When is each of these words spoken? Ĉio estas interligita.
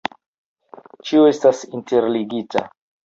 Ĉio 1.09 1.27
estas 1.33 1.61
interligita. 1.81 2.65